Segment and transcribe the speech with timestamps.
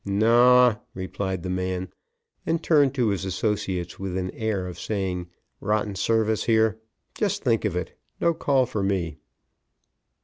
[0.03, 1.89] "Naw," replied the man,
[2.43, 6.79] and turned to his associates with an air of saying: "Rotten service here
[7.13, 9.19] just think of it, no call for me!"